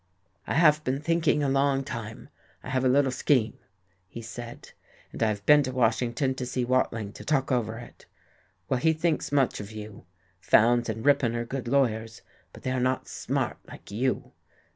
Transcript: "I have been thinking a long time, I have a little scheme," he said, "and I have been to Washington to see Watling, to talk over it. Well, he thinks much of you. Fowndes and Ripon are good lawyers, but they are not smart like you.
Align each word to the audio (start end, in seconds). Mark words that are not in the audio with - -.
"I 0.47 0.55
have 0.55 0.83
been 0.83 0.99
thinking 0.99 1.43
a 1.43 1.47
long 1.47 1.83
time, 1.83 2.29
I 2.63 2.69
have 2.69 2.83
a 2.83 2.89
little 2.89 3.11
scheme," 3.11 3.59
he 4.07 4.19
said, 4.19 4.71
"and 5.11 5.21
I 5.21 5.27
have 5.27 5.45
been 5.45 5.61
to 5.61 5.71
Washington 5.71 6.33
to 6.33 6.45
see 6.47 6.65
Watling, 6.65 7.13
to 7.13 7.23
talk 7.23 7.51
over 7.51 7.77
it. 7.77 8.07
Well, 8.67 8.79
he 8.79 8.93
thinks 8.93 9.31
much 9.31 9.59
of 9.59 9.71
you. 9.71 10.07
Fowndes 10.39 10.89
and 10.89 11.05
Ripon 11.05 11.35
are 11.35 11.45
good 11.45 11.67
lawyers, 11.67 12.23
but 12.51 12.63
they 12.63 12.71
are 12.71 12.79
not 12.79 13.07
smart 13.07 13.59
like 13.67 13.91
you. 13.91 14.33